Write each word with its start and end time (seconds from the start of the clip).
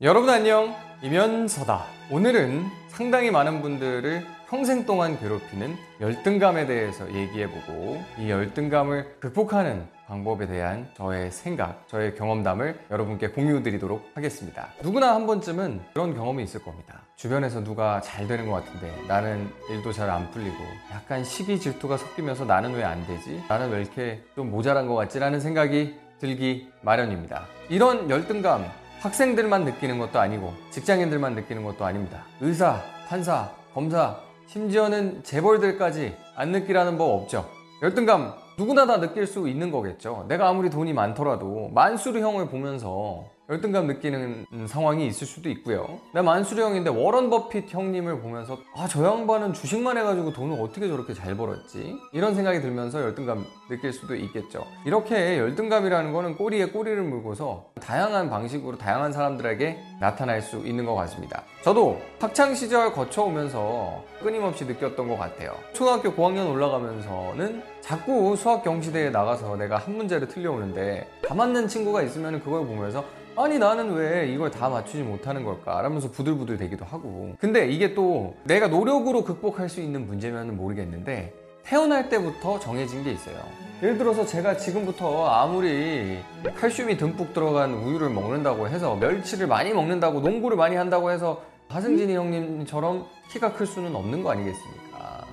여러분 0.00 0.30
안녕 0.30 0.76
이면서다 1.02 1.84
오늘은 2.12 2.66
상당히 2.88 3.32
많은 3.32 3.62
분들을 3.62 4.24
평생 4.48 4.86
동안 4.86 5.18
괴롭히는 5.18 5.76
열등감에 6.00 6.66
대해서 6.66 7.12
얘기해보고 7.12 8.00
이 8.18 8.30
열등감을 8.30 9.16
극복하는 9.18 9.86
방법에 10.06 10.46
대한 10.46 10.88
저의 10.96 11.30
생각, 11.32 11.86
저의 11.88 12.14
경험담을 12.14 12.78
여러분께 12.92 13.28
공유드리도록 13.30 14.12
하겠습니다. 14.14 14.68
누구나 14.82 15.14
한 15.14 15.26
번쯤은 15.26 15.80
그런 15.92 16.14
경험이 16.14 16.44
있을 16.44 16.62
겁니다. 16.62 17.02
주변에서 17.16 17.64
누가 17.64 18.00
잘 18.00 18.26
되는 18.28 18.48
것 18.48 18.64
같은데 18.64 18.94
나는 19.08 19.50
일도 19.68 19.92
잘 19.92 20.08
안 20.08 20.30
풀리고 20.30 20.56
약간 20.92 21.24
시기 21.24 21.58
질투가 21.58 21.96
섞이면서 21.96 22.44
나는 22.44 22.72
왜 22.74 22.84
안 22.84 23.04
되지? 23.06 23.42
나는 23.48 23.70
왜 23.70 23.82
이렇게 23.82 24.22
좀 24.36 24.50
모자란 24.50 24.86
것 24.86 24.94
같지? 24.94 25.18
라는 25.18 25.40
생각이 25.40 25.94
들기 26.20 26.70
마련입니다. 26.82 27.46
이런 27.68 28.08
열등감 28.08 28.64
학생들만 29.00 29.64
느끼는 29.64 29.98
것도 29.98 30.18
아니고 30.18 30.52
직장인들만 30.70 31.34
느끼는 31.34 31.62
것도 31.64 31.84
아닙니다. 31.84 32.24
의사, 32.40 32.82
판사, 33.08 33.50
검사, 33.72 34.16
심지어는 34.46 35.22
재벌들까지 35.22 36.16
안 36.34 36.50
느끼라는 36.50 36.98
법 36.98 37.22
없죠. 37.22 37.48
열등감 37.82 38.34
누구나 38.58 38.86
다 38.86 38.98
느낄 38.98 39.26
수 39.26 39.48
있는 39.48 39.70
거겠죠. 39.70 40.26
내가 40.28 40.48
아무리 40.48 40.68
돈이 40.68 40.92
많더라도 40.92 41.70
만수르 41.72 42.18
형을 42.20 42.48
보면서 42.48 43.24
열등감 43.50 43.86
느끼는 43.86 44.44
상황이 44.66 45.06
있을 45.06 45.26
수도 45.26 45.48
있고요. 45.48 46.00
나 46.12 46.22
만수르형인데 46.22 46.90
워런 46.90 47.30
버핏 47.30 47.72
형님을 47.72 48.20
보면서 48.20 48.58
아 48.76 48.86
저 48.88 49.02
양반은 49.04 49.54
주식만 49.54 49.96
해가지고 49.96 50.32
돈을 50.34 50.60
어떻게 50.60 50.86
저렇게 50.88 51.14
잘 51.14 51.34
벌었지? 51.34 51.96
이런 52.12 52.34
생각이 52.34 52.60
들면서 52.60 53.00
열등감 53.02 53.46
느낄 53.70 53.92
수도 53.94 54.14
있겠죠. 54.16 54.66
이렇게 54.84 55.38
열등감이라는 55.38 56.12
거는 56.12 56.36
꼬리에 56.36 56.66
꼬리를 56.66 57.02
물고서 57.02 57.70
다양한 57.80 58.28
방식으로 58.28 58.76
다양한 58.76 59.12
사람들에게 59.12 59.78
나타날 60.00 60.42
수 60.42 60.58
있는 60.58 60.84
것 60.84 60.94
같습니다. 60.94 61.42
저도 61.62 62.00
학창 62.20 62.54
시절 62.54 62.92
거쳐오면서 62.92 64.04
끊임없이 64.22 64.66
느꼈던 64.66 65.08
것 65.08 65.16
같아요. 65.18 65.54
초등학교 65.72 66.12
고학년 66.12 66.48
올라가면서는 66.48 67.62
자꾸 67.80 68.36
수학 68.36 68.62
경시대에 68.62 69.08
나가서 69.10 69.56
내가 69.56 69.78
한 69.78 69.96
문제를 69.96 70.28
틀려오는데 70.28 71.08
다 71.26 71.34
맞는 71.34 71.68
친구가 71.68 72.02
있으면 72.02 72.40
그걸 72.42 72.66
보면서 72.66 73.04
아니 73.40 73.56
나는 73.56 73.92
왜 73.92 74.26
이걸 74.26 74.50
다 74.50 74.68
맞추지 74.68 75.04
못하는 75.04 75.44
걸까? 75.44 75.80
라면서 75.80 76.10
부들부들 76.10 76.56
되기도 76.56 76.84
하고 76.84 77.36
근데 77.38 77.68
이게 77.68 77.94
또 77.94 78.34
내가 78.42 78.66
노력으로 78.66 79.22
극복할 79.22 79.68
수 79.68 79.80
있는 79.80 80.08
문제면 80.08 80.56
모르겠는데 80.56 81.32
태어날 81.62 82.08
때부터 82.08 82.58
정해진 82.58 83.04
게 83.04 83.12
있어요 83.12 83.36
예를 83.80 83.96
들어서 83.96 84.26
제가 84.26 84.56
지금부터 84.56 85.28
아무리 85.28 86.18
칼슘이 86.56 86.96
듬뿍 86.96 87.32
들어간 87.32 87.74
우유를 87.74 88.10
먹는다고 88.10 88.66
해서 88.66 88.96
멸치를 88.96 89.46
많이 89.46 89.72
먹는다고 89.72 90.18
농구를 90.18 90.56
많이 90.56 90.74
한다고 90.74 91.12
해서 91.12 91.40
하승진이 91.68 92.16
형님처럼 92.16 93.06
키가 93.30 93.52
클 93.52 93.66
수는 93.66 93.94
없는 93.94 94.24
거 94.24 94.32
아니겠습니까? 94.32 95.24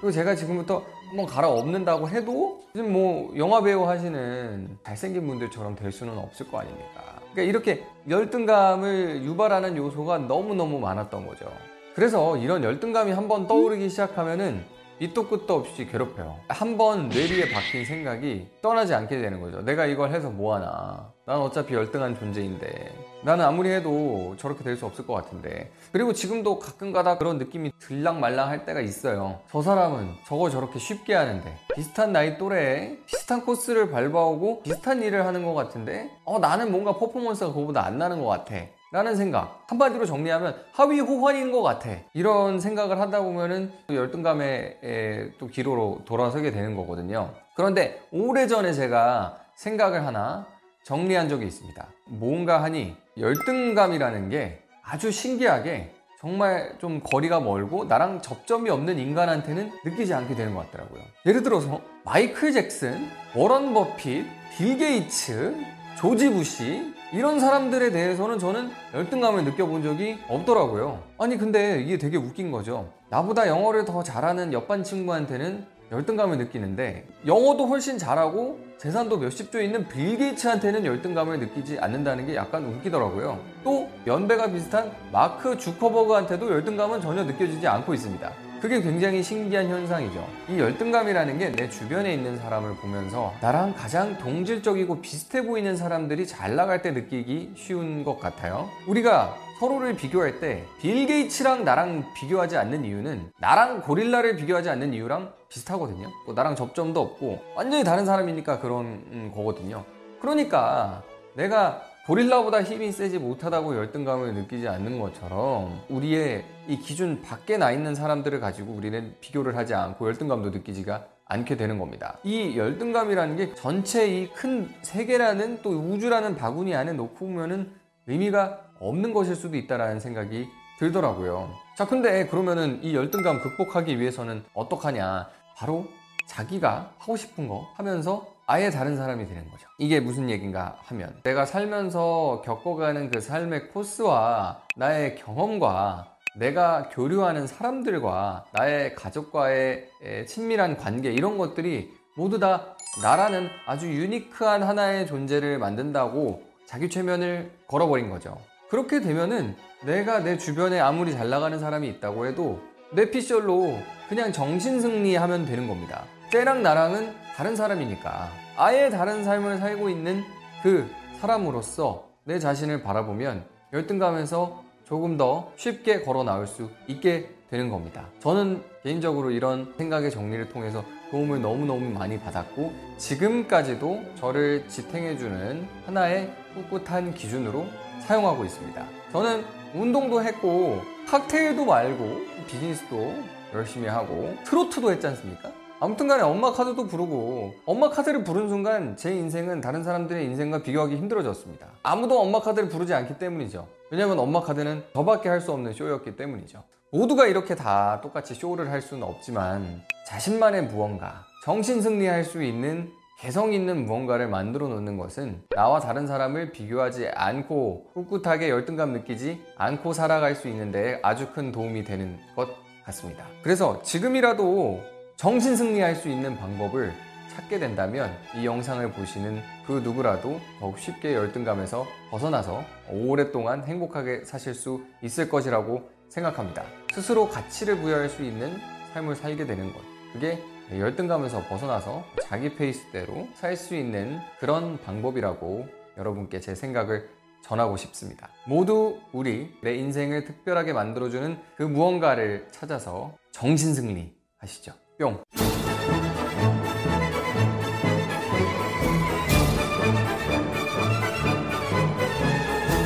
그리고 0.00 0.10
제가 0.10 0.34
지금부터 0.34 0.82
한번 1.06 1.26
갈아엎는다고 1.26 2.08
해도 2.08 2.60
지금 2.74 2.92
뭐 2.92 3.32
영화배우 3.36 3.86
하시는 3.86 4.78
잘생긴 4.82 5.28
분들처럼 5.28 5.76
될 5.76 5.92
수는 5.92 6.18
없을 6.18 6.48
거 6.50 6.58
아닙니까? 6.58 7.21
그러니까 7.32 7.42
이렇게 7.42 7.84
열등감을 8.08 9.22
유발하는 9.24 9.76
요소가 9.76 10.18
너무너무 10.18 10.78
많았던 10.78 11.26
거죠. 11.26 11.46
그래서 11.94 12.36
이런 12.36 12.64
열등감이 12.64 13.12
한번 13.12 13.46
떠오르기 13.46 13.88
시작하면은 13.88 14.64
밑도 14.98 15.28
끝도 15.28 15.54
없이 15.56 15.86
괴롭혀요. 15.86 16.36
한 16.48 16.76
번 16.76 17.08
뇌리에 17.08 17.50
박힌 17.52 17.84
생각이 17.84 18.48
떠나지 18.62 18.94
않게 18.94 19.20
되는 19.20 19.40
거죠. 19.40 19.60
내가 19.62 19.84
이걸 19.86 20.10
해서 20.12 20.30
뭐하나. 20.30 21.12
난 21.26 21.38
어차피 21.38 21.74
열등한 21.74 22.18
존재인데. 22.18 22.94
나는 23.24 23.44
아무리 23.44 23.70
해도 23.70 24.34
저렇게 24.38 24.62
될 24.64 24.76
수 24.76 24.86
없을 24.86 25.06
것 25.06 25.14
같은데. 25.14 25.70
그리고 25.92 26.12
지금도 26.12 26.58
가끔 26.58 26.92
가다 26.92 27.18
그런 27.18 27.38
느낌이 27.38 27.72
들랑말랑 27.78 28.48
할 28.48 28.64
때가 28.64 28.80
있어요. 28.80 29.40
저 29.50 29.60
사람은 29.62 30.14
저거 30.26 30.50
저렇게 30.50 30.78
쉽게 30.78 31.14
하는데. 31.14 31.56
비슷한 31.74 32.12
나이 32.12 32.38
또래에 32.38 32.98
비슷한 33.06 33.44
코스를 33.44 33.90
밟아오고 33.90 34.62
비슷한 34.62 35.02
일을 35.02 35.26
하는 35.26 35.44
것 35.44 35.54
같은데. 35.54 36.10
어, 36.24 36.38
나는 36.38 36.70
뭔가 36.70 36.96
퍼포먼스가 36.98 37.52
그거보다 37.52 37.84
안 37.84 37.98
나는 37.98 38.20
것 38.22 38.26
같아. 38.28 38.54
라는 38.92 39.16
생각 39.16 39.64
한마디로 39.68 40.04
정리하면 40.04 40.54
하위 40.72 41.00
호환인 41.00 41.50
것 41.50 41.62
같아. 41.62 41.88
이런 42.12 42.60
생각을 42.60 43.00
하다 43.00 43.22
보면은 43.22 43.72
열등감의 43.90 45.32
또 45.38 45.46
기로로 45.46 46.02
돌아서게 46.04 46.50
되는 46.50 46.76
거거든요. 46.76 47.32
그런데 47.56 48.02
오래전에 48.12 48.74
제가 48.74 49.38
생각을 49.54 50.06
하나 50.06 50.46
정리한 50.84 51.30
적이 51.30 51.46
있습니다. 51.46 51.86
뭔가 52.06 52.62
하니 52.62 52.94
열등감이라는 53.16 54.28
게 54.28 54.62
아주 54.82 55.10
신기하게 55.10 55.94
정말 56.20 56.74
좀 56.78 57.00
거리가 57.00 57.40
멀고 57.40 57.84
나랑 57.84 58.20
접점이 58.20 58.68
없는 58.68 58.98
인간한테는 58.98 59.72
느끼지 59.84 60.12
않게 60.12 60.34
되는 60.34 60.54
것 60.54 60.70
같더라고요. 60.70 61.00
예를 61.24 61.42
들어서 61.42 61.80
마이클 62.04 62.52
잭슨, 62.52 63.08
워런 63.34 63.72
버핏, 63.72 64.26
빌 64.56 64.76
게이츠, 64.76 65.56
조지 65.98 66.30
부시 66.30 66.94
이런 67.12 67.40
사람들에 67.40 67.90
대해서는 67.90 68.38
저는 68.38 68.70
열등감을 68.94 69.44
느껴본 69.44 69.82
적이 69.82 70.18
없더라고요. 70.28 71.02
아니 71.18 71.36
근데 71.36 71.82
이게 71.82 71.98
되게 71.98 72.16
웃긴 72.16 72.50
거죠. 72.50 72.88
나보다 73.10 73.46
영어를 73.46 73.84
더 73.84 74.02
잘하는 74.02 74.54
옆반 74.54 74.82
친구한테는 74.82 75.66
열등감을 75.92 76.38
느끼는데 76.38 77.06
영어도 77.26 77.66
훨씬 77.66 77.98
잘하고 77.98 78.58
재산도 78.78 79.18
몇십 79.18 79.52
조 79.52 79.60
있는 79.60 79.86
빌 79.88 80.16
게이츠한테는 80.16 80.86
열등감을 80.86 81.38
느끼지 81.38 81.78
않는다는 81.78 82.26
게 82.26 82.34
약간 82.34 82.64
웃기더라고요. 82.64 83.38
또 83.62 83.90
연배가 84.06 84.50
비슷한 84.50 84.90
마크 85.12 85.58
주커버그한테도 85.58 86.50
열등감은 86.50 87.02
전혀 87.02 87.24
느껴지지 87.24 87.68
않고 87.68 87.92
있습니다. 87.92 88.32
그게 88.62 88.80
굉장히 88.80 89.24
신기한 89.24 89.68
현상이죠. 89.68 90.24
이 90.48 90.56
열등감이라는 90.58 91.36
게 91.38 91.52
내 91.52 91.68
주변에 91.68 92.14
있는 92.14 92.38
사람을 92.38 92.76
보면서 92.76 93.34
나랑 93.40 93.74
가장 93.74 94.16
동질적이고 94.18 95.00
비슷해 95.02 95.44
보이는 95.44 95.76
사람들이 95.76 96.26
잘 96.28 96.54
나갈 96.54 96.80
때 96.80 96.92
느끼기 96.92 97.54
쉬운 97.56 98.04
것 98.04 98.18
같아요. 98.20 98.70
우리가 98.86 99.34
서로를 99.58 99.94
비교할 99.96 100.38
때 100.40 100.64
빌 100.80 101.06
게이츠랑 101.06 101.64
나랑 101.64 102.12
비교하지 102.14 102.56
않는 102.56 102.84
이유는 102.84 103.32
나랑 103.40 103.82
고릴라를 103.82 104.36
비교하지 104.36 104.70
않는 104.70 104.94
이유랑 104.94 105.32
비슷하거든요. 105.48 106.08
또 106.26 106.32
나랑 106.32 106.54
접점도 106.54 107.00
없고 107.00 107.42
완전히 107.56 107.82
다른 107.84 108.06
사람이니까 108.06 108.60
그런 108.60 108.84
음, 109.10 109.32
거거든요. 109.34 109.84
그러니까 110.20 111.02
내가 111.34 111.82
고릴라보다 112.06 112.64
힘이 112.64 112.90
세지 112.90 113.18
못하다고 113.18 113.76
열등감을 113.76 114.34
느끼지 114.34 114.66
않는 114.66 114.98
것처럼 114.98 115.80
우리의 115.88 116.44
이 116.66 116.78
기준 116.78 117.22
밖에 117.22 117.56
나 117.56 117.70
있는 117.70 117.94
사람들을 117.94 118.40
가지고 118.40 118.72
우리는 118.72 119.14
비교를 119.20 119.56
하지 119.56 119.74
않고 119.74 120.08
열등감도 120.08 120.50
느끼지가 120.50 121.06
않게 121.26 121.56
되는 121.56 121.78
겁니다. 121.78 122.18
이 122.24 122.58
열등감이라는 122.58 123.36
게 123.36 123.54
전체 123.54 124.06
이 124.08 124.28
큰 124.34 124.68
세계라는 124.82 125.62
또 125.62 125.70
우주라는 125.70 126.36
바구니 126.36 126.74
안에 126.74 126.92
놓고 126.92 127.14
보면은 127.14 127.70
의미가 128.08 128.58
없는 128.80 129.12
것일 129.14 129.36
수도 129.36 129.56
있다라는 129.56 130.00
생각이 130.00 130.48
들더라고요. 130.80 131.54
자, 131.76 131.86
근데 131.86 132.26
그러면은 132.26 132.80
이 132.82 132.96
열등감 132.96 133.40
극복하기 133.40 134.00
위해서는 134.00 134.42
어떡하냐? 134.54 135.28
바로 135.56 135.86
자기가 136.26 136.94
하고 136.98 137.16
싶은 137.16 137.46
거 137.46 137.68
하면서 137.76 138.26
아예 138.46 138.70
다른 138.70 138.96
사람이 138.96 139.26
되는 139.26 139.48
거죠. 139.50 139.68
이게 139.78 140.00
무슨 140.00 140.28
얘기인가 140.28 140.76
하면 140.84 141.14
내가 141.22 141.46
살면서 141.46 142.42
겪어가는 142.44 143.10
그 143.10 143.20
삶의 143.20 143.68
코스와 143.68 144.62
나의 144.76 145.16
경험과 145.16 146.16
내가 146.36 146.88
교류하는 146.90 147.46
사람들과 147.46 148.46
나의 148.52 148.94
가족과의 148.94 149.88
친밀한 150.26 150.76
관계 150.76 151.12
이런 151.12 151.38
것들이 151.38 151.92
모두 152.16 152.38
다 152.38 152.76
나라는 153.02 153.48
아주 153.66 153.86
유니크한 153.86 154.62
하나의 154.62 155.06
존재를 155.06 155.58
만든다고 155.58 156.42
자기 156.66 156.88
최면을 156.88 157.50
걸어버린 157.68 158.10
거죠. 158.10 158.38
그렇게 158.68 159.00
되면은 159.00 159.56
내가 159.84 160.20
내 160.20 160.38
주변에 160.38 160.80
아무리 160.80 161.12
잘 161.12 161.28
나가는 161.28 161.58
사람이 161.58 161.88
있다고 161.88 162.26
해도 162.26 162.60
내 162.92 163.10
피셜로 163.10 163.78
그냥 164.08 164.32
정신승리하면 164.32 165.46
되는 165.46 165.68
겁니다. 165.68 166.04
쟤랑 166.32 166.62
나랑은 166.62 167.12
다른 167.36 167.54
사람이니까 167.54 168.30
아예 168.56 168.88
다른 168.88 169.22
삶을 169.22 169.58
살고 169.58 169.90
있는 169.90 170.24
그 170.62 170.90
사람으로서 171.20 172.08
내 172.24 172.38
자신을 172.38 172.82
바라보면 172.82 173.44
열등감에서 173.74 174.64
조금 174.86 175.18
더 175.18 175.52
쉽게 175.56 176.00
걸어 176.00 176.24
나올 176.24 176.46
수 176.46 176.70
있게 176.86 177.28
되는 177.50 177.68
겁니다. 177.68 178.06
저는 178.20 178.62
개인적으로 178.82 179.30
이런 179.30 179.74
생각의 179.76 180.10
정리를 180.10 180.48
통해서 180.48 180.82
도움을 181.10 181.42
너무너무 181.42 181.90
많이 181.90 182.18
받았고 182.18 182.72
지금까지도 182.96 184.02
저를 184.16 184.66
지탱해주는 184.68 185.68
하나의 185.84 186.32
꿋꿋한 186.70 187.12
기준으로 187.12 187.66
사용하고 188.06 188.46
있습니다. 188.46 188.82
저는 189.12 189.44
운동도 189.74 190.24
했고 190.24 190.80
칵테일도 191.08 191.66
말고 191.66 192.20
비즈니스도 192.46 193.22
열심히 193.52 193.86
하고 193.88 194.34
트로트도 194.44 194.92
했지 194.92 195.06
않습니까? 195.08 195.61
아무튼 195.82 196.06
간에 196.06 196.22
엄마 196.22 196.52
카드도 196.52 196.86
부르고 196.86 197.54
엄마 197.66 197.90
카드를 197.90 198.22
부른 198.22 198.48
순간 198.48 198.96
제 198.96 199.12
인생은 199.12 199.60
다른 199.60 199.82
사람들의 199.82 200.24
인생과 200.26 200.62
비교하기 200.62 200.96
힘들어졌습니다. 200.96 201.66
아무도 201.82 202.20
엄마 202.20 202.40
카드를 202.40 202.68
부르지 202.68 202.94
않기 202.94 203.18
때문이죠. 203.18 203.66
왜냐면 203.90 204.20
엄마 204.20 204.42
카드는 204.42 204.84
저밖에 204.94 205.28
할 205.28 205.40
수 205.40 205.50
없는 205.50 205.72
쇼였기 205.72 206.14
때문이죠. 206.14 206.62
모두가 206.92 207.26
이렇게 207.26 207.56
다 207.56 208.00
똑같이 208.00 208.32
쇼를 208.32 208.70
할 208.70 208.80
수는 208.80 209.02
없지만 209.02 209.82
자신만의 210.06 210.66
무언가, 210.66 211.24
정신 211.44 211.82
승리할 211.82 212.22
수 212.22 212.44
있는 212.44 212.92
개성 213.18 213.52
있는 213.52 213.84
무언가를 213.84 214.28
만들어 214.28 214.68
놓는 214.68 214.96
것은 214.98 215.42
나와 215.50 215.80
다른 215.80 216.06
사람을 216.06 216.52
비교하지 216.52 217.08
않고 217.08 217.90
꿋꿋하게 217.94 218.50
열등감 218.50 218.92
느끼지 218.92 219.42
않고 219.56 219.94
살아갈 219.94 220.36
수 220.36 220.46
있는데 220.46 221.00
아주 221.02 221.32
큰 221.32 221.50
도움이 221.50 221.82
되는 221.82 222.20
것 222.36 222.50
같습니다. 222.84 223.26
그래서 223.42 223.82
지금이라도 223.82 225.01
정신 225.22 225.54
승리할 225.54 225.94
수 225.94 226.08
있는 226.08 226.36
방법을 226.36 226.92
찾게 227.32 227.60
된다면 227.60 228.10
이 228.34 228.44
영상을 228.44 228.90
보시는 228.90 229.40
그 229.64 229.74
누구라도 229.74 230.40
더욱 230.58 230.80
쉽게 230.80 231.14
열등감에서 231.14 231.86
벗어나서 232.10 232.64
오랫동안 232.90 233.62
행복하게 233.62 234.24
사실 234.24 234.52
수 234.52 234.84
있을 235.00 235.28
것이라고 235.28 235.88
생각합니다. 236.08 236.64
스스로 236.92 237.28
가치를 237.28 237.78
부여할 237.78 238.08
수 238.08 238.24
있는 238.24 238.58
삶을 238.94 239.14
살게 239.14 239.46
되는 239.46 239.72
것. 239.72 239.80
그게 240.12 240.42
열등감에서 240.76 241.42
벗어나서 241.42 242.04
자기 242.24 242.56
페이스대로 242.56 243.28
살 243.36 243.56
수 243.56 243.76
있는 243.76 244.18
그런 244.40 244.76
방법이라고 244.82 245.68
여러분께 245.98 246.40
제 246.40 246.56
생각을 246.56 247.08
전하고 247.44 247.76
싶습니다. 247.76 248.28
모두 248.44 248.98
우리 249.12 249.54
내 249.62 249.76
인생을 249.76 250.24
특별하게 250.24 250.72
만들어주는 250.72 251.38
그 251.54 251.62
무언가를 251.62 252.48
찾아서 252.50 253.16
정신승리 253.30 254.12
하시죠. 254.38 254.82
Jong. 255.02 255.41